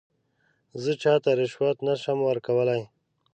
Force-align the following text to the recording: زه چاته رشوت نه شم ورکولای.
زه 0.81 0.91
چاته 1.01 1.31
رشوت 1.39 1.77
نه 1.87 1.93
شم 2.01 2.19
ورکولای. 2.23 2.83